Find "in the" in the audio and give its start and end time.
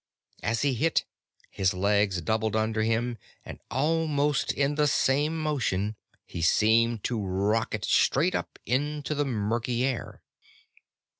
4.51-4.87